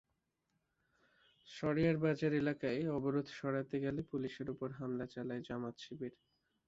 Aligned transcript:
সরেয়ার 1.47 1.97
বাজার 1.97 2.33
এলাকায় 2.41 2.81
অবরোধ 2.97 3.27
সরাতে 3.37 3.77
গেলে 3.85 4.01
পুলিশের 4.11 4.47
ওপর 4.53 4.69
হামলা 4.79 5.05
চালায় 5.13 5.45
জামায়াত-শিবির। 5.47 6.13